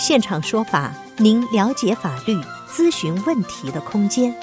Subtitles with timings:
[0.00, 2.34] 现场说法，您了解法律、
[2.66, 4.34] 咨询问题的空间。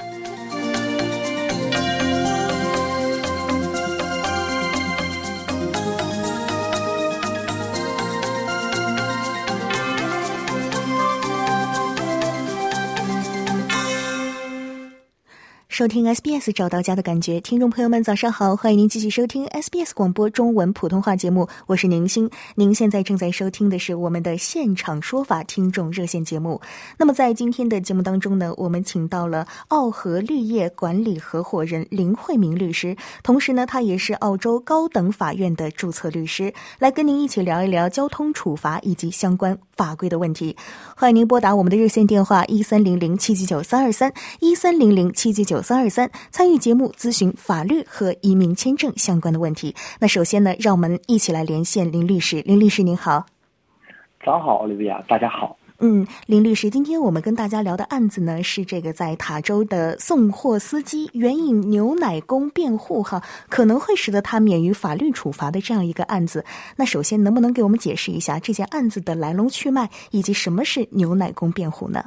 [15.78, 22.28] 收听 SBS 找到家的感觉，听众朋友们早上好，欢迎您继续收听 SBS 广播中文普通话节目，我是宁欣。
[22.56, 26.60] 您现在正在收听的是我们的现场说法听众热线节目。
[26.96, 40.56] 那么在今天的节目当中呢，我们请到了澳和绿业管理合伙人林慧明律师，同时呢，他也是澳洲高等法院的注册律师，来跟您一起聊一聊交通处罚以及相关法规的问题。
[40.96, 45.62] 欢迎您拨打我们的热线电话一三零零七七九三二三一三零零七七九。
[45.68, 49.74] 三二三参与节目咨询法律和移民签证相关的问题。
[50.00, 52.40] 那首先呢，让我们一起来连线林律师。
[52.46, 53.26] 林律师您好，
[54.24, 55.58] 早上好，奥利维亚，大家好。
[55.80, 66.46] 嗯，林律师，今天我们跟大家聊的案子呢，是这个在塔州的送货司机援引牛奶工辩护，哈，可能会使得他免于法律处罚的这样一个案子。
[66.76, 72.02] 那首先，能不能给我们解释一下这件案子的来龙去脉，以及什么是牛奶工辩护呢？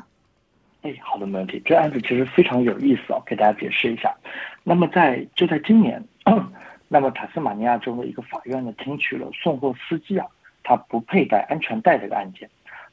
[0.84, 1.62] 哎，好的，没问题。
[1.64, 4.16] 这案子其实非常有意思哦，给大家解释一下。
[4.64, 6.04] 那么在就在今年，
[6.90, 10.26] 那么塔斯马尼亚州的一个法院呢，听取了送货司机啊，
[10.64, 12.50] 他不佩戴安全带这个案件。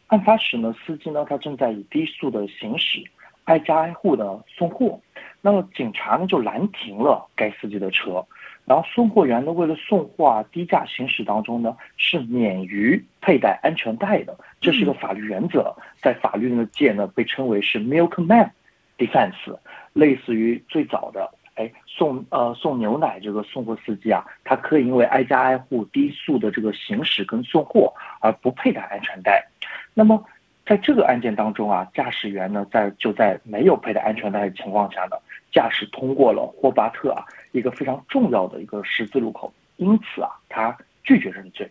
[0.09, 3.03] 案发时呢，司机呢，他正在以低速的行驶，
[3.45, 5.01] 挨家挨户的送货。
[5.41, 8.25] 那么警察呢，就拦停了该司机的车。
[8.69, 18.51] 然后送货员呢，为了送货啊，低价行驶当中呢，是免于佩戴安全带的，这是一个法律原则，在法律的界呢，被称为是 milkman
[18.99, 19.59] defense，
[19.95, 29.49] 类似于最早的哎送呃送牛奶这个送货司机啊，他可以因为挨家挨户低速的这个行驶跟送货而不佩戴安全带。
[29.95, 30.23] 那么
[30.69, 35.17] 在这个案件当中啊，驾驶员呢在就在没有佩戴安全带的情况下呢，
[35.51, 37.25] 驾驶通过了霍巴特啊。
[37.53, 41.67] 一个非常重要的一个十字路口，因此啊，他拒绝认罪。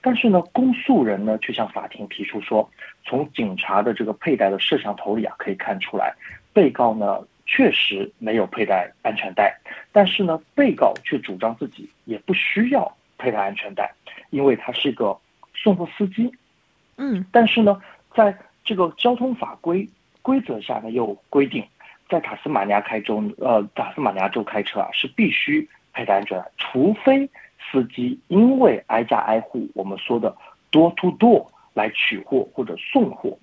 [0.00, 2.66] 但是呢，公诉人呢却向法庭提出说，
[3.04, 6.14] 从警察的这个佩戴的摄像头里啊，可以看出来，
[6.54, 9.54] 被告呢确实没有佩戴安全带。
[9.92, 13.92] 但是呢，被告却主张自己也不需要佩戴安全带，
[14.30, 15.14] 因为他是一个
[15.54, 16.32] 送货司机。
[16.96, 17.78] 嗯，但是呢，
[18.14, 19.88] 在这个交通法规
[20.22, 21.64] 规则下呢，又规定。
[22.08, 27.30] 在塔斯马尼亚开州，呃，塔斯马尼亚州开车啊是必须佩戴安全带，除非
[27.70, 30.36] 司机因为挨家挨户，我们说的
[30.72, 33.38] door to door 来取货或者送货，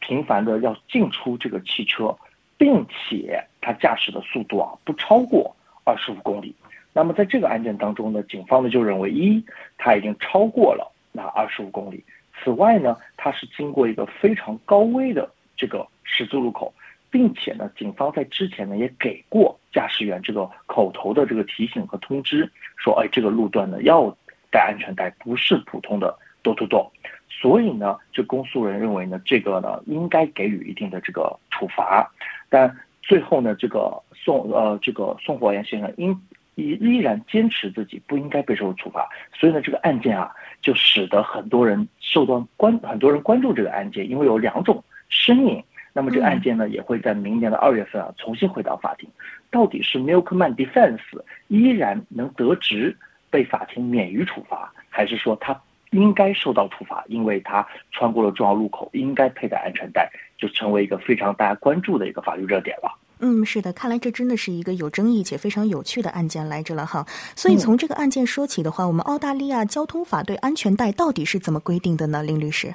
[0.00, 2.14] 频繁的要进出这个汽车，
[2.58, 6.54] 并且他驾驶的速度啊不超过二十五公里。
[6.92, 9.42] 那么在这个案件当中呢，警方呢就认为一
[9.78, 12.04] 他已经超过了那二十五公里，
[12.42, 16.72] 此外呢，他是经过一个非常高危的这个十字路口。
[17.12, 24.16] 并且呢，警方在之前呢也给过驾驶员这个口头的这个提醒和通知，说，哎，这个路段呢要
[24.48, 26.88] 戴安全带，不是普通的 do to do。
[27.28, 32.08] 所以呢，这公诉人认为呢，这个呢应该给予一定的这个处罚。
[32.48, 36.16] 但最后呢，这个宋呃这个宋火岩先生因
[36.54, 40.30] 依依然坚持自己不应该被受处罚，所以呢，这个案件啊
[40.60, 45.62] 就使得很多人受到关很多人关注这个案件，因为有两种声音。
[45.92, 49.08] 那么这个案件呢，也会在明年的二月份啊重新回到法庭。
[49.50, 51.00] 到底是 Milkman Defense
[51.48, 52.96] 依然能得职
[53.28, 60.08] 被法庭免于处罚，还是说他应该受到处罚，因为他穿过了重要路口，应该佩戴安全带，
[60.38, 62.96] 就成为一个非常大家关注的一个法律热点了。
[63.22, 67.06] 嗯，是的，看来这真的是一个有争议且非常有趣的案件来着了哈。
[67.36, 72.22] 所以从这个案件说起的话，我们澳大利亚交通法对安全带到底是怎么规定的呢？
[72.22, 72.74] 林律师？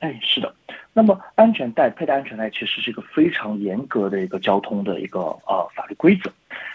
[0.00, 0.52] 哎，是的。
[0.92, 6.30] 那么，安全带佩戴安全带其实是一个非常严格的一个交通的一个呃法律规则。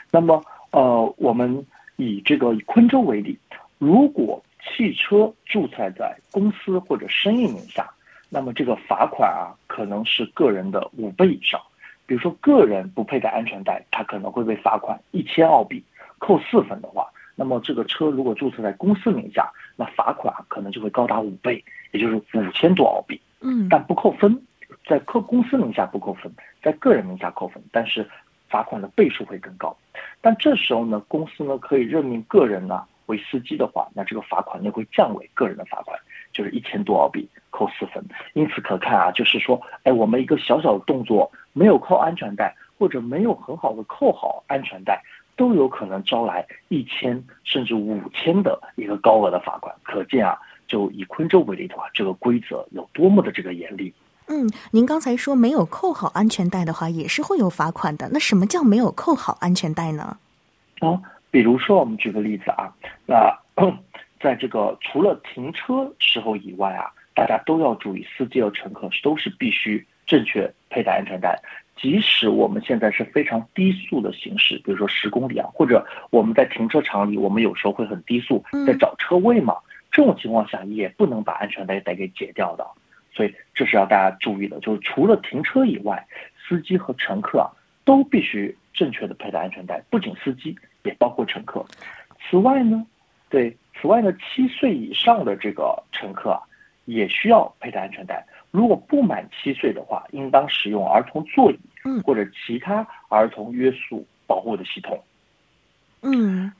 [0.09, 0.41] 那么，
[0.71, 1.63] 呃，我们
[1.97, 3.37] 以这个以昆州为例，
[3.77, 7.87] 如果汽车注册在公司或者生意名下，
[8.29, 11.61] 那么这个罚款啊可能是个人的五倍以上。
[12.07, 15.83] 比如说，个人不佩戴安全带，他可能会被罚款一千澳币，
[16.17, 23.19] 扣四分的话，那么这个车如果注册在公司名下，那罚款可能就会高达五倍，也就是五千多澳币。
[23.41, 24.41] 嗯，但不扣分，
[24.87, 26.31] 在客公司名下不扣分，
[26.63, 28.09] 在个人名下扣分，但是
[28.49, 29.75] 罚款的倍数会更高。
[30.21, 35.99] 但这时候呢，公司呢可以任命个人呢为司机的话，那这个罚款又会降为个人的罚款，
[36.33, 38.03] 就是一千多澳币扣四分。
[38.33, 45.01] 因此可看啊，就是说，哎，我们一个小小的动作没有扣安全带，或者没有很好的扣好安全带，
[45.35, 49.73] 都有可能招来一千甚至五千的一个高额的罚款。
[49.83, 50.37] 可见啊，
[50.67, 53.93] 就以昆州为例的话，这个规则有多么的这个严厉。
[54.29, 58.09] 嗯，您刚才说没有扣好安全带的话，也是会有罚款的。
[58.11, 60.17] 那什么叫没有扣好安全带呢？
[60.81, 61.01] 哦，
[61.31, 62.69] 比如说我们举个例子啊，
[63.05, 63.33] 那
[64.19, 71.39] 在这个除了停车时候以外啊，大家都要注意，司机和乘客都是必须正确佩戴安全带。
[71.75, 79.55] 即使我们现在是非常低速的行驶，比如说十公里啊，或者我们在停车场里，我们有时候会很低速在找车位嘛，
[79.91, 82.65] 这种情况下也不能把安全带带给解掉的。
[83.13, 86.07] 所以这是要大家注意的，就是除了停车以外，
[86.47, 87.49] 司机和乘客啊
[87.85, 91.63] 都必须正确的佩戴安全带，不仅司机，也包括乘客。
[92.27, 92.85] 此外呢，
[93.29, 96.41] 对，此外呢，七岁以上的这个乘客啊，
[96.85, 98.25] 也需要佩戴安全带。
[98.51, 101.59] 如果不满七岁的话，应当使用儿童座椅，
[102.03, 104.99] 或者其他儿童约束保护的系统。
[106.01, 106.51] 嗯。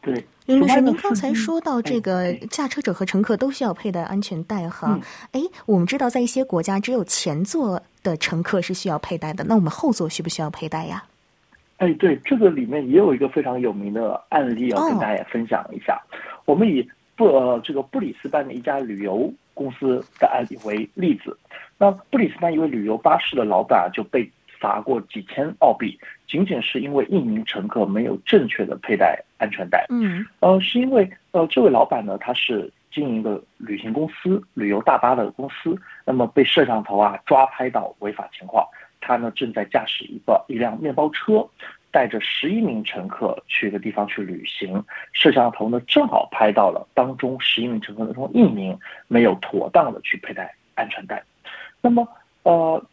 [0.00, 5.00] 对，林律师，您刚才说到这个驾车者和乘客都需要佩戴安全带哈。
[5.32, 11.02] 哎，我们知道在一些国家，只有前座的乘客是需要佩戴的，那我们后座需不需要佩戴呀？
[11.78, 15.98] 哎，对，这个里面也有一个非常有名的案例要跟大家分享一下。
[16.44, 21.36] 我们以布呃这个布里斯班的一家旅游公司的案例为例子，
[21.78, 24.30] 那布里斯班一位旅游巴士的老板就被。
[24.60, 29.84] 罚过几千澳币，仅仅是因为一名乘客没有正确的佩戴安全带。
[29.90, 35.76] 嗯，呃，是因为呃，这位老板呢，他是经营的旅行公司、旅游大巴的公司，
[36.06, 38.66] 那么被摄像头啊抓拍到违法情况。
[39.02, 41.46] 他呢正在驾驶一个一辆面包车，
[41.94, 44.84] 带着十一名乘客去一个地方去旅行。
[45.12, 48.76] 摄像头呢正好拍到了当中十一名乘客当中一名
[49.06, 51.22] 没有妥当的去佩戴安全带。
[51.80, 52.08] 那么
[52.42, 52.84] 呃。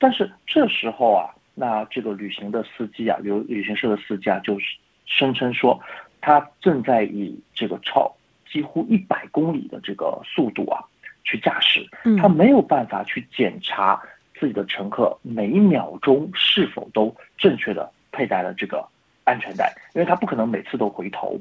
[0.00, 4.76] 但是这时候啊，那这个旅行的司机啊，旅旅行社的司机啊，就是
[5.06, 5.76] 声称说，
[6.20, 8.14] 他正在以这个超
[8.48, 10.78] 几乎一百公里的这个速度啊
[11.24, 11.84] 去驾驶，
[12.16, 14.00] 他没有办法去检查
[14.38, 18.84] 自己的乘客每一秒钟是否都正确的佩戴了这个
[19.22, 21.38] 安全带，因为他不可能每次都回头。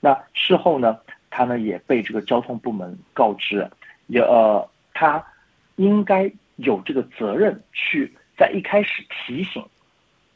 [0.00, 0.98] 那事后呢，
[1.30, 3.66] 他呢也被这个交通部门告知，
[4.08, 5.24] 也呃，他
[5.76, 6.30] 应该。
[6.60, 9.64] 有这个责任去在一开始提醒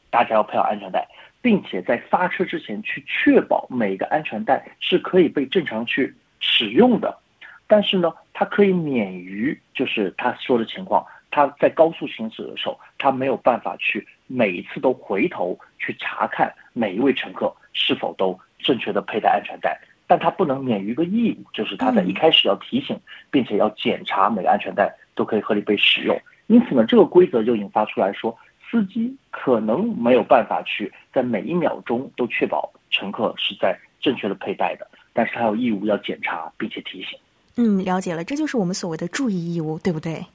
[0.09, 1.05] 大家要佩好安全带，
[1.41, 7.19] 并且在发车之前去确保每个安全带是可以被正常去使用的。
[7.67, 22.99] 但是呢，他可以免于就是他说的情况，他在高速行驶的时候，他没有办法去每一次都回头去查看每一位乘客是否都正确的佩戴安全带，但他不能免于一个义务，就是他在一开始要提醒，
[23.29, 24.91] 并且要检查每个安全带。
[25.15, 28.35] 都可以合理被使用，因此呢，这个规则就引发出来说，
[28.67, 37.15] 司机可能没有办法去在每一秒钟都确保乘客是在正确的佩戴的，但是他有义务要检查并且提醒。
[37.57, 40.25] 嗯，了解了，这就是我们所谓的注意义务，对不对？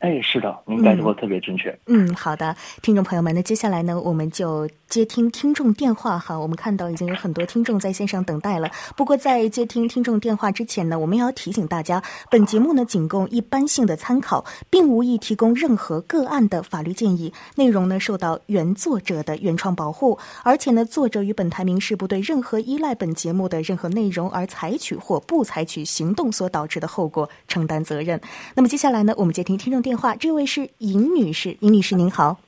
[0.00, 1.78] 哎，是的，您感受特别准确。
[1.84, 6.38] 嗯，好的，听众朋友们，那接下来呢，我们就接听听众电话哈。
[6.38, 8.70] 我们看到已经有很多听众在线上等待了。
[8.96, 28.18] 不过在接听听众电话之前呢，我们要提醒大家，本节目呢仅供一般性的参考，并无意提供任何个案的法律建议，内容呢受到原作者的原创保护，而且呢，作者与本台明示不对任何依赖本节目的任何内容而采取或不采取行动所导致的后果承担责任。
[28.54, 29.89] 那么接下来呢，我们接听听众电。
[29.90, 32.38] 电话，这位是尹女士，尹女士您好，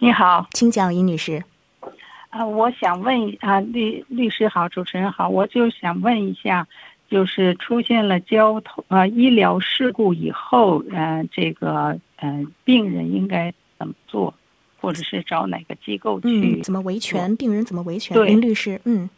[0.00, 1.44] 你好，请讲，尹女士。
[2.30, 6.66] 啊，我想问啊，律律师好，主持人好，我就想问一下，
[7.08, 14.34] 就是出现了交通啊医疗事故以后，呃，这个呃病人应该怎么做，
[14.80, 16.60] 或者是找哪个机构去？
[16.62, 17.36] 怎么维权？
[17.36, 18.26] 病人怎么维权？
[18.26, 19.08] 林律师，嗯，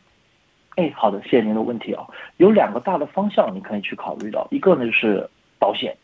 [0.76, 2.04] 哎，好的，谢谢您的问题啊，
[2.36, 5.26] 有两个大的方向你可以去考虑到，一个呢就是
[5.58, 5.96] 保险。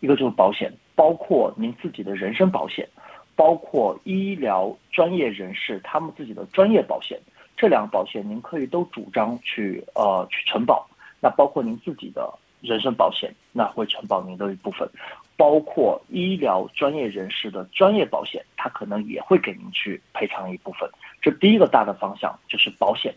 [0.00, 2.88] 一个就是保险，包括您自己的人身保险，
[3.34, 7.18] 包括医疗专业人士他们自己的专业保险，
[7.56, 10.86] 这两个保险您可以都主张去呃去承保。
[11.20, 14.88] 那包括您自己的人身保险，那会承保您的一部分，
[15.36, 20.88] 包括医疗专业人士的专业保险，它可能也会给您去赔偿一部分。
[21.22, 23.14] 这第一个大的方向就是保险，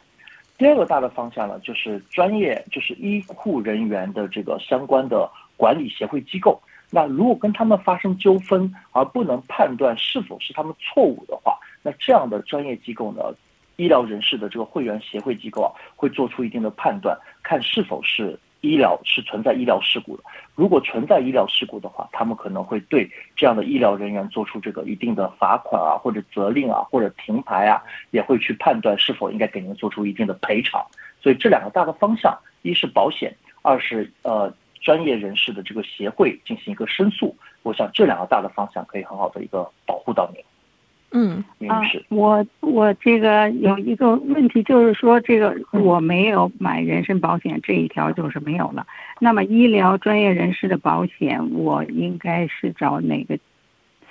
[0.58, 5.30] 第二个大的方向呢就是专业，就是医护人员的这个相关的
[5.60, 6.62] 管理协会机构。
[6.90, 13.22] 那如果跟他们发生纠纷而不能判断是否是他们错误的话，那这样的专业机构呢，
[13.76, 20.24] 医疗人士的这个会员协会机构啊，会做出一定的判断，看是否是医疗是存在医疗事故的。
[20.56, 30.84] 如果存在医疗事故的话，他们可能会对这样的医疗人员做出这个一定的罚款啊，或者责令啊，或者停牌啊，也会去判断是否应该给您做出一定的赔偿。
[31.22, 34.52] 所以这两个大的方向，一是保险，二是呃。
[34.80, 40.44] 专业人士的这个协会进行一个申诉，我想这两个大的方向可以很好的一个保护到您。
[41.12, 48.86] 嗯，啊，我我这个有一个问题，就是说这个我没有买人身保险这一条就是没有了。
[49.20, 53.40] 那么医疗专业人士的保险，我应该是找哪个？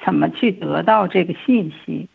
[0.05, 2.09] 怎么去得到这个信息？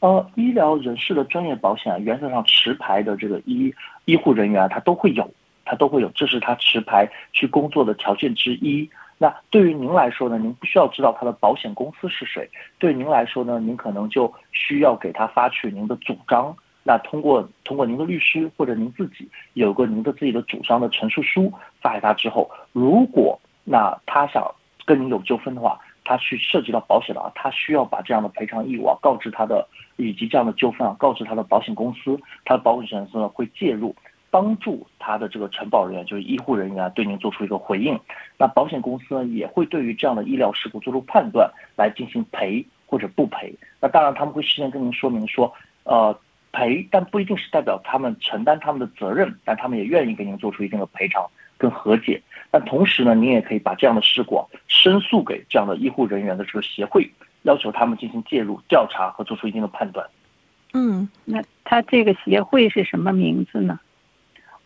[0.00, 3.74] 呃，医疗人士的专业保险，原则上持牌的这个医
[4.06, 5.30] 医护人员他都会有。
[5.64, 8.88] 他都会有，这是他持牌去工作的条件之一。
[9.18, 10.36] 那对于您来说呢？
[10.36, 12.50] 您不需要知道他的保险公司是谁。
[12.78, 13.60] 对您来说呢？
[13.60, 16.54] 您可能就需要给他发去您的主张。
[16.82, 24.44] 那通过通过您的律师或者您自己有个您的自己的主张的陈述书发给他之后，如果那他想
[24.84, 29.64] 跟您有纠纷的话，他去涉及到保险的话，他需要把这样的赔偿义务啊告知他的，
[29.94, 33.94] 以及这样的纠纷啊告知他的保险公司，他的保险公司呢会介入。
[34.32, 38.00] 帮助他的这个承保人员，就是医护人员啊，对您做出一个回应。
[38.38, 43.54] 那保险公司呢，也会对于这样的医疗事故做出判断，来进行赔或者不赔。
[43.78, 45.52] 那当然他们会事先跟您说明说，
[45.84, 46.18] 呃，
[46.50, 52.22] 赔，但不一定是代表他们承担他们的责任，但他们也愿意给您做出一定的赔偿跟和解。
[52.50, 57.06] 那同时呢，您也可以把这样的事故申诉给这样的医护人员的这个协会，
[57.42, 60.06] 要求他们进行介入调查和做出一定的判断。
[60.72, 63.78] 嗯，那他这个协会是什么名字呢？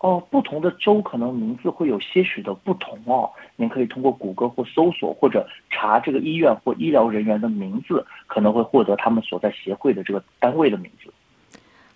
[0.06, 3.28] 哦，不同的州可能名字会有些许的不同哦。
[3.56, 11.12] 您可以通过谷歌或搜索，或者查这个医院或医疗人员的名字，可能会获得他们所在协会的这个单位的名字。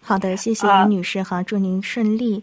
[0.01, 2.43] 好的，谢谢李女士哈，祝您顺利。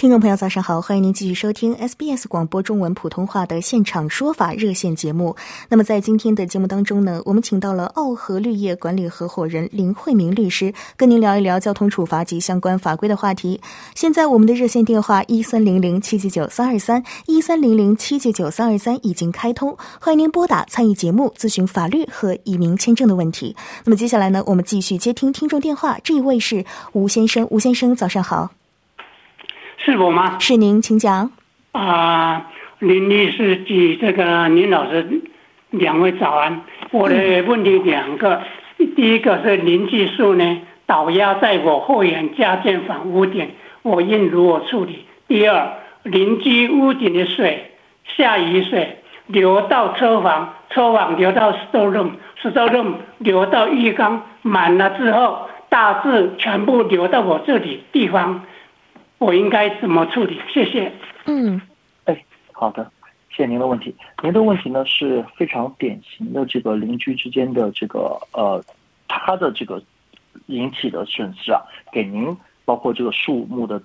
[0.00, 5.36] 听众朋友，早上好，欢迎您继续收听 SBS 广播中文普通话的现场说法热线节目。
[5.68, 13.60] 那么在今天的节目当中呢，我们请到了澳和绿业管理合伙人林慧明律师，跟您聊一聊交通处罚及相关法规的话题。
[13.94, 23.54] 现在我们的热线电话一三零零七九九三二三一三零零七九九三二三已经开通，欢迎您拨打参与节目咨询法律和移民签证的问题。
[23.84, 26.64] 那么接下来呢，我们继续接听听众电话，这一位是
[26.94, 28.50] 吴先生，吴先生早上好。
[29.82, 30.38] 是我吗？
[30.38, 31.30] 是您，请讲。
[31.72, 35.22] 啊，林律师及这个林老师，
[35.70, 36.60] 两位早安。
[36.90, 38.42] 我的问题两个，
[38.76, 45.06] 第一个是邻居树呢倒压在我后院加建房屋顶，我应如何处理？
[45.26, 45.72] 第二，
[46.02, 47.72] 邻居屋顶的水，
[48.04, 58.42] 下雨水流到车房，车房流到 store room，store room 流到浴缸，满了之后，大致全部流到我这里地方。
[59.20, 60.40] 我应该怎么处理？
[60.48, 60.90] 谢谢。
[61.26, 61.60] 嗯，
[62.06, 62.90] 哎，好的，
[63.28, 63.94] 谢谢您的问题。
[64.22, 68.64] 您的问题呢是非常典型的这个邻居之间的这个呃，
[69.08, 69.82] 他的这个
[70.46, 71.60] 引起的损失啊，
[71.92, 72.34] 给您
[72.64, 73.82] 包括这个树木的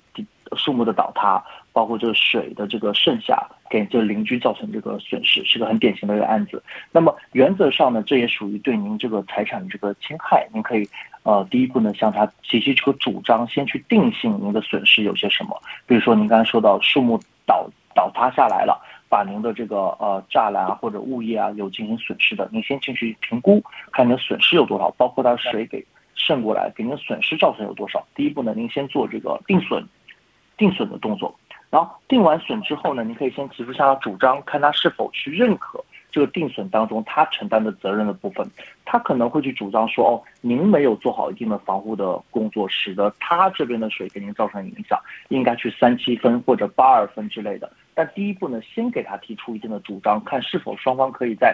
[0.56, 1.44] 树木的倒塌，
[1.76, 6.64] 包括这个水的这个剩下，给这邻居造成这个损失，是个很典型的一个案子。
[6.90, 10.88] 那么原则上呢，这也属于对您这个财产这个侵害，您可以。
[11.24, 15.60] 呃，第一步呢，向他提起这个主张，先去定性您的损失有些什么。
[15.88, 18.80] 比如说，您刚才说到树木倒倒塌下来了，
[19.10, 28.06] 把您的这个呃栅栏啊或者物业啊有进行损失的，您先进去评估，看您的损失有多少，包括它水给渗过来，给您损失造成有多少。
[28.14, 29.84] 第一步呢，您先做这个定损，
[30.58, 31.36] 定损的动作。
[31.76, 35.84] 然后定完损之后呢，您可以先提出向他主张，看他是否去认可。
[36.10, 38.50] 这个定损当中，他承担的责任的部分，
[38.86, 51.54] 他可能会去主张说：“哦，您没有做好一定的防护的工作，使得他这边的水给您造成影响，应该去三七分或者八二分之类的。”但第一步呢，先给他提出一定的主张，看是否双方可以在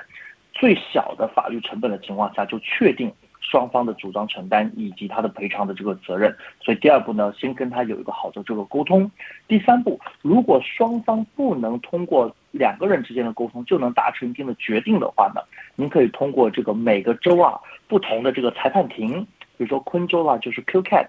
[0.53, 3.11] 最小的法律成本的情况下就确定。
[3.51, 9.11] 双方的主张承担以及他的赔偿的这个责任，所以第二步呢，先跟他有一个好的这个沟通。
[9.45, 15.41] 第三步，如果双方不能通过两个人之间的沟通就能达成一定的决定的话呢，
[15.75, 19.21] 您可以通过这个每个州啊不同的这个裁判庭，
[19.57, 21.07] 比如说昆州啊就是 QCAT，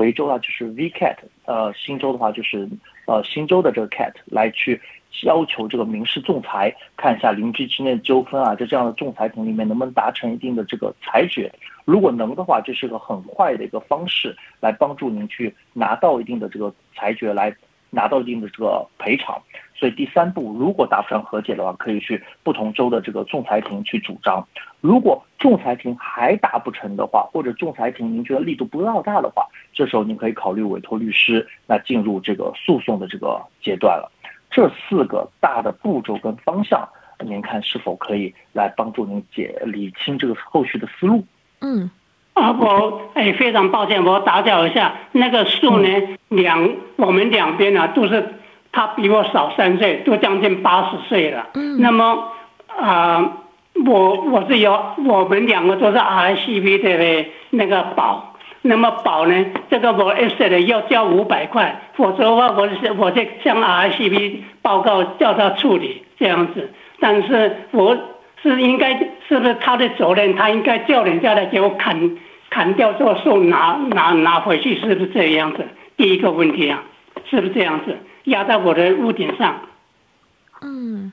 [0.00, 2.68] 维州啊就是 VCAT，呃新州的话就是
[3.06, 4.80] 呃新州的这个 CAT 来去。
[5.24, 11.52] 要求这个民事仲裁，看一下邻居之间的纠纷啊，在这样的仲裁庭里面能不能达成一定的这个裁决。
[11.84, 17.52] 如果能的话，这是个很快的一个方式，来帮助您去拿到一定的这个裁决，来
[17.90, 19.36] 拿到一定的这个赔偿。
[19.80, 24.46] 所以第三步，如果达不成和解的话，可以去不同州的这个仲裁庭去主张。
[24.82, 34.12] 如果仲裁庭还达不成的话，或者仲裁庭您觉得力度不够大的话，这时候您可以考虑委托律师，那进入这个诉讼的这个阶段了。
[34.50, 36.86] 这四个大的步骤跟方向，
[37.24, 41.24] 您看是否可以来帮助您解理清这个后续的思路？
[41.62, 41.90] 嗯。
[42.34, 44.94] 啊，我哎，非常抱歉，我打搅一下。
[45.12, 45.88] 那个树呢，
[46.28, 48.34] 两我们两边呢都是，
[48.72, 51.48] 他比我少三岁，都将近八十岁了。
[51.54, 51.80] 嗯。
[51.80, 52.24] 那么
[52.68, 53.38] 啊，
[53.86, 58.34] 我我是有，我们两个都是 RCV 的那个保。
[58.62, 66.70] 那么保呢，这个我 S 的要交五百块，否则的话，我是我再向 RCV 报告叫他处理这样子。
[66.98, 67.96] 但是我。
[68.42, 68.98] 是应该
[69.28, 70.34] 是不是他的责任？
[70.34, 72.16] 他应该叫人家来给我砍
[72.48, 75.68] 砍掉这个树，拿拿拿回去，是不是这样子？
[75.98, 76.82] 第一个问题啊，
[77.28, 77.94] 是不是这样子？
[78.24, 79.60] 压在我的屋顶上。
[80.62, 81.10] 嗯，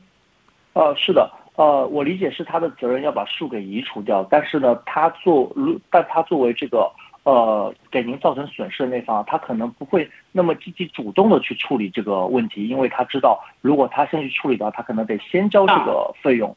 [0.74, 6.92] 呃，是的，呃，我理解是他的责任要把树给移除掉，但是呢，他作如但他作为这个
[7.24, 16.56] 呃给您造成损失的那方，他可能不会那么积极主动的去处理这个问题，因为他知道如果他先去处理的话，他可能得先交这个费用。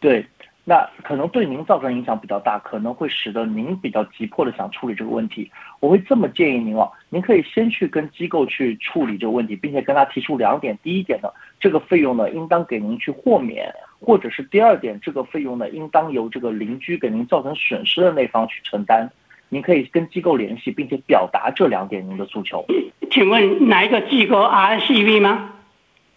[0.00, 0.26] 对，
[0.68, 5.48] 那可能对您造成影响比较大，可能会使得您比较急迫的想处理这个问题。
[5.78, 11.28] 我会这么建议您哦，您可以先去跟机构去处理这个问题，并且跟他提出两点：第一点呢，
[11.60, 13.70] 这个费用呢应当给您去豁免；
[14.00, 19.08] 或者是第二点，这个费用呢应当由这个邻居给您造成损失的那方去承担。
[19.48, 22.64] 您可以跟机构联系，并且表达这两点您的诉求。
[23.12, 25.52] 请问哪一个机构？RCV 吗？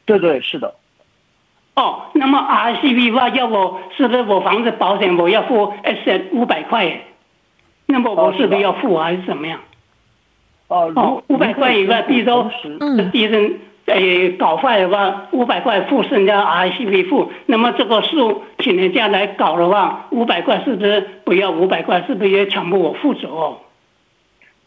[0.05, 0.73] 对对，是的。
[1.75, 7.01] 哦，那么 RCV 话要我是不是我房子保险我要付 S 五百块？
[7.85, 9.59] 那么我是不是要付还是怎么样？
[10.67, 12.51] 哦，五百块以外，比如说
[13.11, 17.31] 地震诶搞坏的话，五百块付剩下 RCV 付。
[17.45, 22.03] 那么这个数请人家来搞的话，五百块是不是不要五百块？
[22.05, 23.27] 是不是也全部我负责？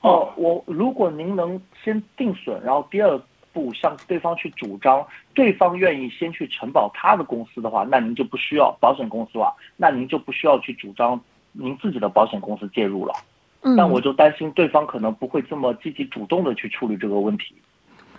[0.00, 3.20] 哦，我如果您能先定损，然后第二。
[3.52, 11.20] 不向对方去主张，对方愿意先去承保他的公司的话，那您就不需要保险公司啊，那您就不需要去主张
[11.52, 13.14] 您自己的保险公司介入了。
[13.62, 17.54] 嗯，但我就担心对方可能不会这么积极主动的去处理这个问题。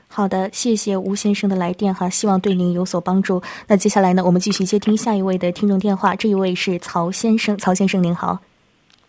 [0.07, 3.41] 好的，谢谢吴先生的来电哈，希望对您有所帮助。
[3.67, 8.39] 那接下来呢，我们继续接听下一位的听众电话，这一位是曹先生，曹先生您好。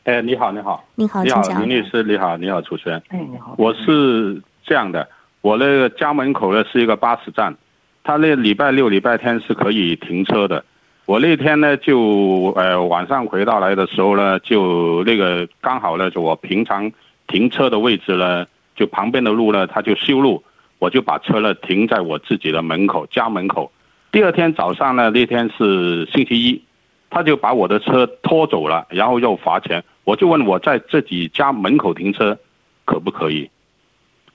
[0.05, 3.03] 哎，你好，你好，你好，你好，林律师，你好，你好，主持人。
[3.09, 5.07] 哎，你好，我是这样的。
[5.45, 7.55] 我那个家门口呢是一个巴士站，
[8.03, 10.65] 他那礼拜六、礼拜天是可以停车的。
[11.05, 16.91] 我那天呢就呃晚上回到来的时候呢，就那个刚好呢就我平常
[17.27, 20.43] 停车的位置呢，就旁边的路呢他就修路，
[20.79, 23.71] 我就把车呢停在我自己的门口家门口。
[24.13, 26.63] 第二天早上呢那天是星期一，
[27.11, 29.85] 他就把我的车拖走了，然后又罚钱。
[30.05, 32.39] 我就问我在自己家门口停车
[32.87, 33.51] 可不可以？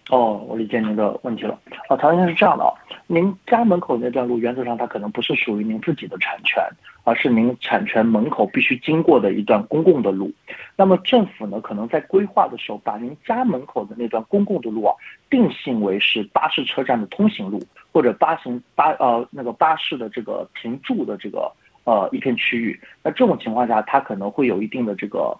[0.09, 1.59] 哦，我理解您的问题了。
[1.87, 2.73] 啊，曹先生是这样的啊，
[3.05, 6.63] 您家门口那段路原则上它可能不是属于您自己的产权，
[7.03, 10.31] 而是您产权门口必须经过的一段公共的路。
[10.75, 14.95] 那么政府呢，可能在规划的时候把您家门口的那段公共的路啊
[15.29, 17.61] 定性为是巴士车站的通行路，
[17.93, 21.51] 或者巴行巴呃那个巴士的这个停驻的这个
[21.83, 22.79] 呃一片区域。
[23.03, 25.37] 那这种情况下，它可能会有一定的这个。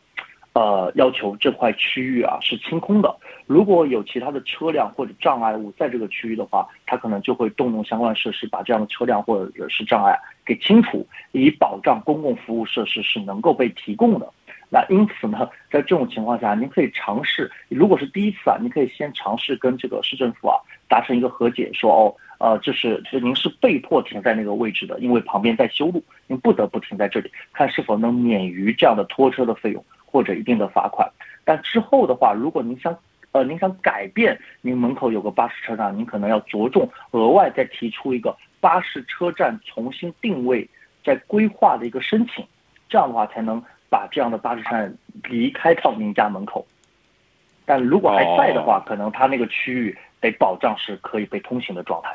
[0.53, 3.15] 呃，要求这块区域啊是清空的。
[3.45, 14.31] 如果有其他的车辆或者障碍物在这个区域的话，它可能就会动用相关设施把这样的车辆或者是障碍给清除，以保障公共服务设施是能够被提供的。
[14.71, 20.57] 那因此呢，在这种情况下，您可以尝试，如果是第一次啊，您可以先尝试跟这个市政府啊
[20.88, 29.83] 达成一个和解，说哦，呃，这是这您是被迫停在那个位置的，因为旁边在修路，您不得不停在这里，看是否能免于这样的拖车的费用。
[30.11, 31.07] 或者一定的罚款，
[31.45, 32.97] 但之后的话，如果您想，
[33.31, 40.67] 呃，您想改变您门口有个巴士车站，您可能要着重额外再提出一个巴士车站重新定位、
[41.03, 42.43] 在规划的一个申请，
[42.89, 44.91] 这样的话才能把这样的巴士站
[45.25, 46.65] 离开到您家门口。
[47.65, 52.11] 但如果还在的话，可能它那个区域得保障是可以被通行的状态。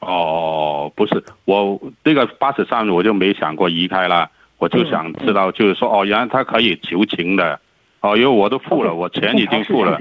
[0.00, 4.30] 哦，不是，我这个巴士站我就没想过移开了。
[4.64, 7.60] 我就想知道，就是说，哦，原来他可以求情的，
[8.00, 10.00] 哦，因为我都付了，我钱已经付了，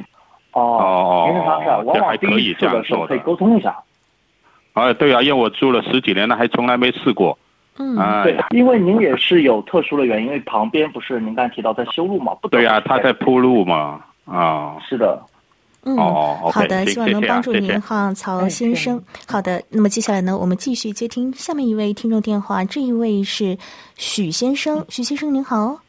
[0.53, 3.75] 哦哦哦，这还可以这样说的，可以沟通一下。
[4.71, 7.37] 啊，对啊，因为我住了十几年了，还从来没试过。
[7.77, 15.21] 嗯，对，因为您也是有特殊的原因，因为旁边不是您刚才提到在修路嘛，不对呀，他在铺路嘛，啊，是的，
[15.85, 19.03] 嗯，哦好的希望能帮助您谢谢哈，曹哎先生。
[19.27, 23.57] 好的，那么接下来呢，我们继续接听下面一位听众电话，这一位是
[23.95, 25.81] 许先生，许先生您好。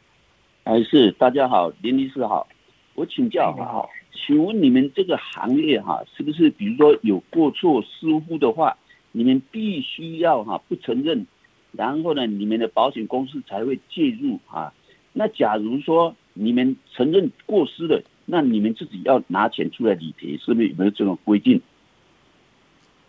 [0.65, 2.47] 哎，是大家好，林律师好，
[2.95, 3.89] 我请教哈，
[4.27, 8.77] 请问你们这个行业哈，是不是比如说有过错疏忽的话，
[9.13, 11.25] 你们必须要哈不承认，
[11.71, 14.73] 然后呢，你们的保险公司才会介入哈？
[15.13, 21.61] 那假如说你们承认过失了，那你们自己要拿钱出来理赔，是不是有没有这种规定？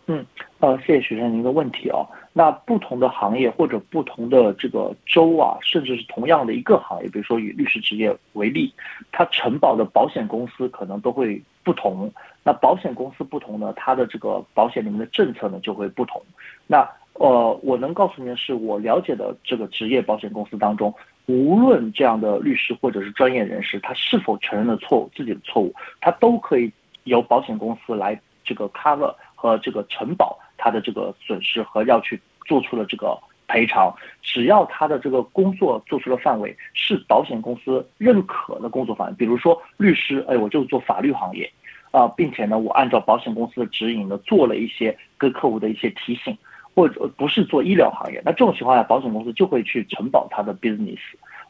[0.08, 0.24] 嗯
[0.60, 2.06] 呃，谢谢许先生您的问题哦。
[2.32, 8.72] 那不同的行业或者不同的这个州啊，甚至是同样的一个行业，比如说以律师职业为例，
[9.10, 12.12] 它承保的保险公司可能都会不同。
[12.44, 16.22] 那保险公司不同呢，它的这个保险里面的政策呢就会不同。
[16.68, 20.94] 那呃，我能告诉您的是，我了解的这个职业保险公司当中，
[21.26, 26.72] 无论这样的律师或者是专业人士，他是否承认了错误，自己的错误，他都可以
[27.04, 41.50] 由保险公司来这个 cover 和这个承保他的这个损失和要去做出的这个赔偿，只要他的这个工作做出的范围是保险公司认可的工作范围，比如说律师，哎，我就做法律行业，
[41.90, 46.36] 啊、并且呢，我按照保险公司的指引呢，做了一些跟客户的一些提醒，
[46.76, 50.98] 或者不是做医疗行业，那这种情况下，保险公司就会去承保他的 business，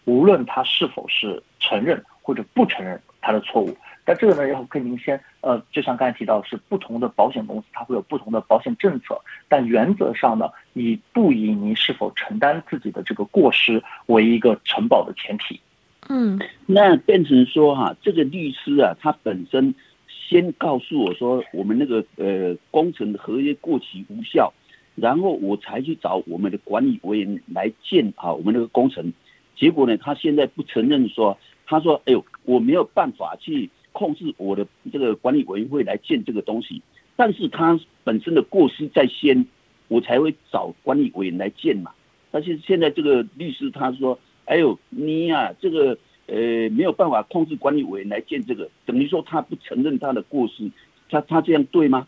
[0.05, 3.77] 无论他是否是承认或者不承认他的错误。
[4.05, 15.61] 但这个呢，要跟您先，呃，就像刚才提到，是不同的保险公司它会有不同的保险政策，但原则上呢，以不以您是否承担自己的这个过失为一个承保的前提。
[16.09, 19.75] 嗯那变成说哈、这个律师啊，他本身
[20.07, 24.53] 先告诉我说，我们那个呃工程的合约过期无效，
[24.97, 29.13] 然后我才去找我们的管理委员来建啊我们那个工程。
[29.55, 36.83] 结果呢，他现在不承认说，他说，哎呦，我没有办法去控制我的这个管理委员会来建这个东西，
[37.15, 39.47] 但是他本身的过失在先，
[39.89, 41.93] 我才会找管理委员来建嘛。
[42.31, 50.71] 但是现在这个律师他说，哎呦，你呀、这个呃没有办法控制管理委员来建这个，等于说他不承认他的过失，
[51.09, 52.07] 他他这样对吗？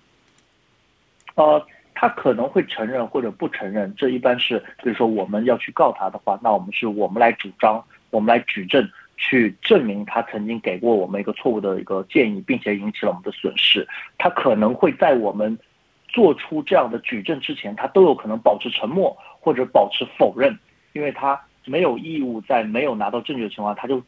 [1.34, 1.64] 呃，
[2.00, 13.84] 他可能会承认或者不承认，这一般是，比如说我们要去告他的话，那我们是我们来主张，我们来举证，去证明他曾经给过我们一个错误的一个建议，并且引起了我们的损失。
[14.16, 15.58] 他可能会在我们
[16.06, 20.56] 做出这样的举证之前，他都有可能保持沉默或者保持否认，
[20.92, 24.00] 因为他没有义务在没有拿到证据的情况下，他就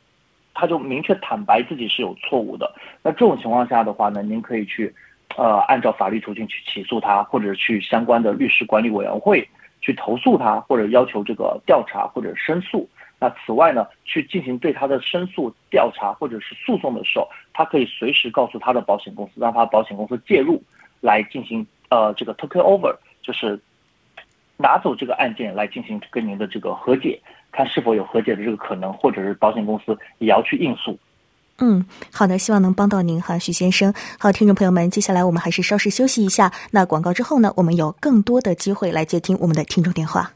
[0.54, 2.72] 他就明确坦白自己是有错误的。
[3.02, 4.94] 那这种情况下的话呢，您可以去
[5.36, 9.48] 呃按照法律途径去起诉他，或者去相关的律师管理委员会
[9.80, 12.88] 去投诉他，或者要求这个调查或者申诉。
[13.18, 20.62] 那此外呢，去进行对他的申诉、调查或者是诉讼的时候，他可以随时告诉他的保险公司，让他保险公司介入，
[21.00, 23.60] 来进行呃这个 take over，就是
[24.56, 27.20] 拿走这个案件来进行跟您的这个和解，
[27.52, 30.98] 看是否有和解的这个可能，或者是保险公司也要去应诉。
[31.60, 33.92] 嗯，好的，希望能帮到您哈，徐先生。
[34.18, 36.50] 好，听众朋友们，接下来我们还是稍事休息一下。
[36.70, 40.32] 那广告之后呢，我们有更多的机会来接听我们的听众电话。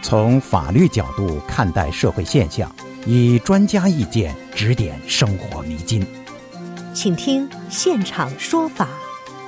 [0.00, 6.06] 从法律角度看待社会现象，以专家意见指点生活迷津。
[6.94, 8.88] 请听现场说法。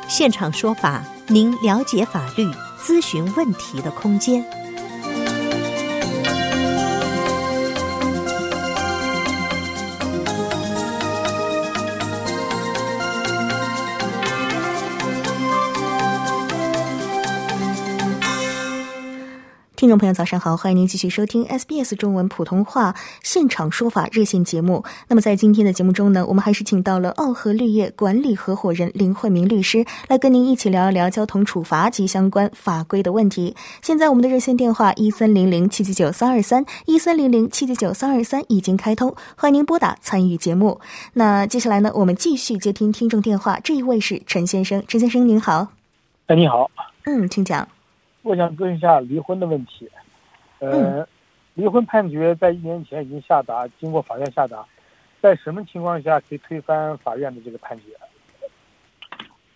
[0.07, 2.45] 现场说法，您了解法律、
[2.79, 4.45] 咨询问题的空间。
[19.81, 24.85] 听众朋友，早上好，欢迎您继续收听 SBS 中文普通话现场说法热线节目。
[25.09, 33.57] 那么在今天的节目中呢，我们还是请到了澳和绿业管理合伙人林慧明律师来跟您一起聊一聊交通处罚及相关法规的问题。
[33.81, 40.79] 现在我们的热线电话一三零零七七九三二三一三零零七七九三二三已经开通，欢迎您拨打参与节目。
[41.15, 45.69] 那接下来呢，我们继续接听听众电话，这一位是陈先生，陈先生您好，
[46.27, 46.71] 哎，你好，
[47.07, 47.67] 嗯，请讲。
[48.23, 49.89] 我想问一下离婚的问题。
[50.59, 51.07] 呃，
[51.55, 54.65] 离婚判决在一年前已经下达，经过法院下达，
[55.23, 57.85] 在什么情况下可以推翻法院的这个判决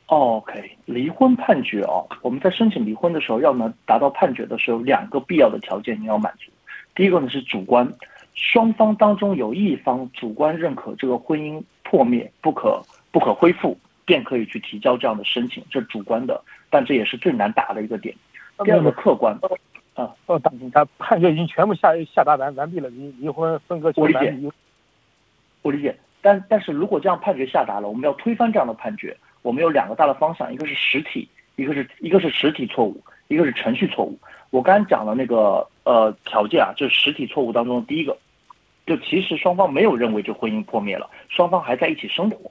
[0.07, 6.51] ？OK，离婚判决哦，我们在申请离婚的时候，要能达到判决的时候，两个必要的条件你要满足。
[6.95, 7.91] 第一个呢是主观，
[8.35, 18.15] 双方当中有一方主观认可这个婚姻破灭不可不可恢复，便可以去提交这样的申请，这是主观的，但这也是最难达的一个点。
[18.63, 19.37] 第二个客观，
[19.95, 24.53] 啊，哦，当他判决已经全部下下达完完毕了，离离婚分割我理解。
[25.63, 34.19] 我理解，但但是如果这样判决下达了，我们要推翻这样的判决，我们有两个大的方向，一个是实体，一个是一个是实体错误，一个是程序错误。
[34.51, 38.17] 我刚才讲的那个呃条件啊，就是实体错误当中的第一个，
[38.87, 42.51] 就其实双方没有认为这婚姻破灭了，双方还在一起生活，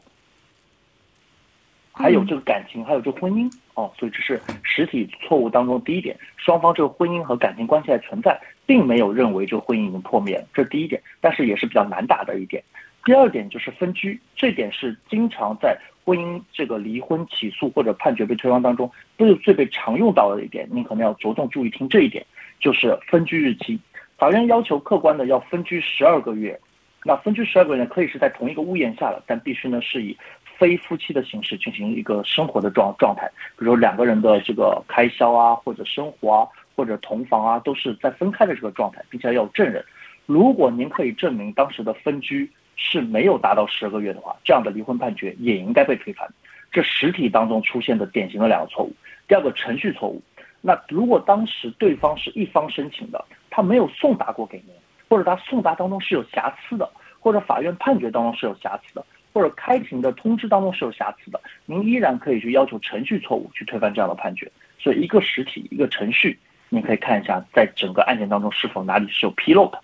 [1.94, 12.64] 还有这个感情，还有这个婚姻哦，所以这是实体错误当中第一点，双方这个婚姻和感情关系还存在，并没有认为这个婚姻已经破灭了，这是第一点，但是也是比较难打的一点。
[13.06, 22.26] 第二点就是分居，这点是经常在婚姻这个离婚起诉或者判决被推翻当中都是最被常用到的一点，您可能要着重注意听这一点，
[22.60, 23.80] 就是分居日期。
[24.18, 26.58] 法院要求客观的要分居十二个月，
[27.04, 30.18] 那分居十二个月可以是在同一个屋檐下了，但必须呢是以
[30.58, 39.84] 非夫妻的形式进行一个生活的状状态，比如两个人的这个开销啊，或者生活啊，或者同房啊，都是在分开的这个状态，并且要有证人。
[40.26, 42.52] 如果您可以证明当时的分居。
[42.76, 46.28] 是没有达到十二个月的话，这样的离婚判决也应该被推翻。
[46.72, 48.92] 这实体当中出现的典型的两个错误。
[49.28, 50.20] 第二个程序错误，
[50.60, 54.74] 那如果当时对方是一方申请的，他没有送达过给您，
[55.08, 56.90] 或者他送达当中是有瑕疵的，
[57.20, 64.52] 或者法院判决当中是有瑕疵的，或者开庭的通知当中是有瑕疵的，您依然可以去要求程序错误去推翻这样的判决。
[64.80, 66.38] 所以一个实体一个程序，
[66.70, 69.82] 您可以看一下在整个案件当中是否哪里是有纰漏的。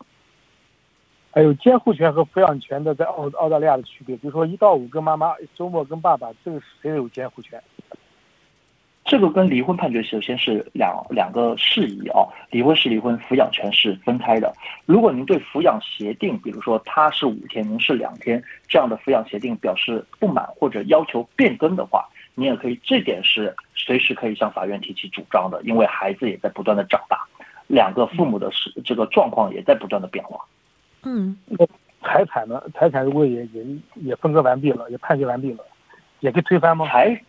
[1.32, 7.62] 还有监护权和抚养权的在澳澳大利亚的区别，比如说一到五跟妈妈，周末跟爸爸，这个谁有监护权？
[9.10, 14.54] 这个跟离婚判决首先是两两个事宜啊，离婚是离婚，抚养权是分开的。
[14.86, 27.18] 如果您对抚养协定，比如说他是五天，您是两天这样的抚养协定表示不满或者要求变更的话，你也可以，这点是随时可以向法院提起主张的，因为孩子也在不断的长大，
[27.66, 30.40] 两个父母的是这个状况也在不断的变化。
[31.02, 31.66] 嗯，那
[32.04, 32.62] 财产呢？
[32.76, 35.66] 财产如果也也也分割完毕了，也判决完毕了，
[36.20, 36.86] 也可以推翻吗？
[36.86, 37.20] 财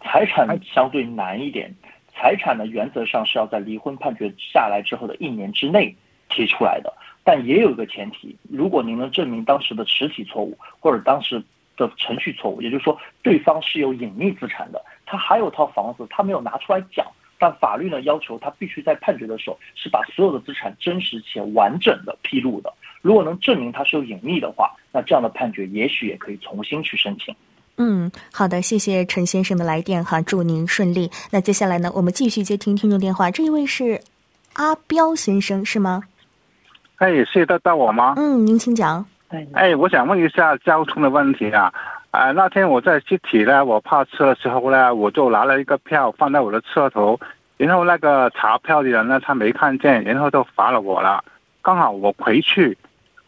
[0.00, 1.74] 财产相对难一点，
[2.14, 5.94] 财产呢原则上是要在离婚判决下来之后的一年之内
[6.28, 6.92] 提出来的，
[7.24, 11.42] 但也有一个前提，如果您能证明当时的实体错误或者当时
[11.76, 17.06] 的程序错误，也就是说对方是有隐匿资产的，他还有套房子，他没有拿出来讲。
[17.40, 22.74] 但法律呢要求他必须在判决的时候是把所有的资产真实且完整的披露的。
[23.00, 27.32] 如果能证明他是有隐匿的话，那这样的判决也许也可以重新去申请。
[27.78, 31.10] 嗯，好的，谢谢陈先生的来电哈，祝您顺利。
[31.30, 34.00] 那接下来呢，我们继续接听听众电话，这一位是
[34.54, 36.02] 阿彪先生是吗？
[36.96, 38.14] 哎，是得到我吗？
[38.16, 39.06] 嗯，您请讲。
[39.52, 41.72] 哎，我想问一下交通的问题啊。
[42.10, 47.20] 啊，那天我在集体呢，我怕车的时候呢，我就拿了一个票放在我的车头，
[47.58, 51.22] 然后那个查票的人呢，他没看见，然后就罚了我了。
[51.60, 52.76] 刚好我回去，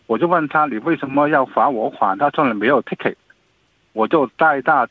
[0.06, 2.16] 我就问他你为什么要罚我款？
[2.18, 3.14] 他说你没有 ticket，
[3.92, 4.88] 我就带大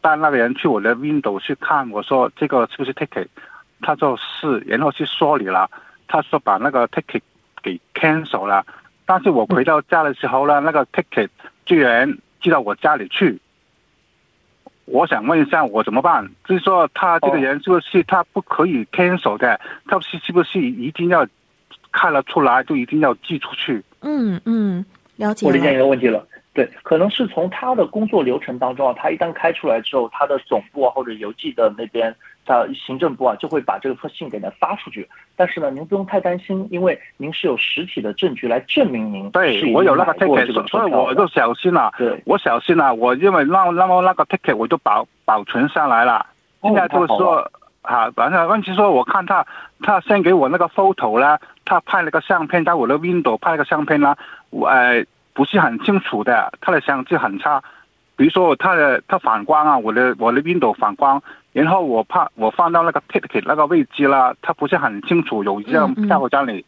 [0.00, 3.28] 带那个人去我的 window 去看，我说这个是不是 ticket？
[3.80, 5.70] 他说是，然后去说你了，
[6.08, 7.22] 他说把那个 ticket
[7.62, 8.64] 给 cancel 了，
[9.06, 11.28] 但是我回到家的时候呢，那个 ticket
[11.64, 12.18] 居然。
[12.42, 13.40] 寄到我家里去，
[14.84, 16.28] 我想问一下我怎么办？
[16.44, 19.60] 就是说他这个人是不是他不可以 cancel 的？
[19.86, 21.24] 他是是不是一定要
[21.92, 23.80] 看了出来就一定要寄出去？
[24.00, 25.46] 嗯嗯，了解。
[25.46, 26.26] 我理解你的问题了。
[26.54, 35.08] 对，可能是从他的工作流程当中啊，他一旦开出来之后，他的总部啊或者邮寄的那边，他行政部啊就会把这个信给他发出去。
[35.34, 41.90] 但是呢，您不用太担心，因为您是有实体的证据来证明您对我有那个 ticket，所以我就小心了。
[41.96, 46.26] 对，我小心了，我因为那那么那个 ticket 我就保保存下来了。
[46.60, 49.46] 现在就是说，啊，反正问题说，我看他
[49.80, 54.14] 他先给我那个 photo 啦，他拍了个相片在我的 window 拍了个相片啦，
[54.50, 55.02] 我呃。
[55.34, 57.62] 不是很清楚的，它的相机很差。
[58.14, 66.64] 比如说，它的它反光啊，我的我的 window 反光，然后我怕我放到那个 ticket 那个位置了，它不是很清楚，有一张票在那里。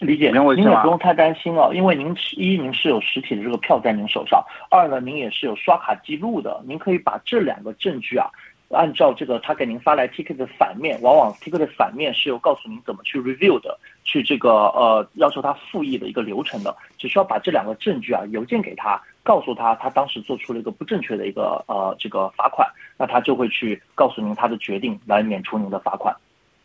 [0.00, 8.28] 理解，您也不用太担心了，因为您一您是有实体的这个票在您手上，二呢您也是有刷卡记录的，您可以把这两个证据啊。
[8.74, 16.74] 按照这个，他给您发来 ticket 的反面，往往 ticket 的反面是有告诉您怎么去 review 的，去这个呃要求他复议的一个流程的。
[16.98, 26.14] 只需要把这两个证据啊邮件给他，告诉他他当时做出了一个不正确的一个呃这个罚款，那他就会去告诉您他的决定来免除您的罚款。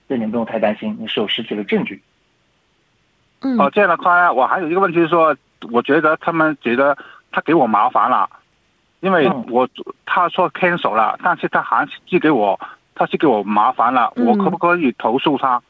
[0.08, 2.02] 这您不用太担心，您是有实体的证据。
[3.58, 5.36] 哦，这样的话，我还有一个问题是说，
[5.72, 6.98] 我觉得他们觉得
[7.32, 8.30] 他给我麻烦了。
[9.02, 9.68] 因为我
[10.06, 12.60] 他说 cancel 了，但是他还是寄给我，
[12.96, 15.62] 他是给我麻烦了，我可不可以投诉他？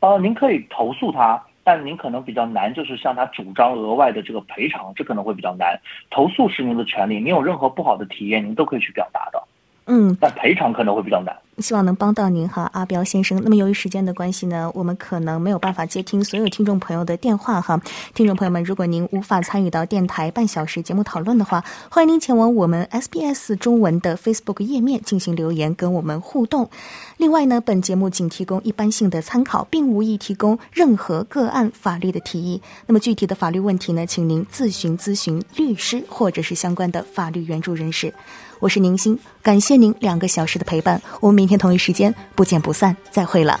[0.00, 5.78] 呃，您可以投诉他，但您可能比较难，就是向他主张额外的这个赔偿，这可能会比较难。
[6.10, 9.42] 投诉是您的权利，您有任何不好的体验，您都可以去表达的。
[9.86, 11.36] 嗯，但赔偿可能会比较难。
[11.58, 13.40] 希望能帮到您哈，阿彪先生。
[13.42, 17.80] 那么由于时间的关系呢，我们可能没有办法接听所有听众朋友的电话哈。
[18.14, 26.70] 听众朋友们，如果您无法参与到电台半小时节目讨论的话，欢迎您前往我们 SBS 中文的 Facebook 页面进行留言跟我们互动。
[27.18, 32.62] 另外呢，本节目仅提供一般性的参考，并无意提供任何个案法律的提议。
[32.86, 38.14] 那么具体的法律问题呢，请您自询咨询律师或者是相关的法律援助人士。
[38.58, 43.60] 我是宁心，感谢您两个小时的陪伴，我们明天同一时间不见不散，再会了。